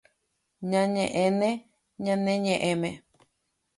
[0.71, 1.49] Ñañeʼẽne
[2.03, 2.89] ñane ñeʼẽme.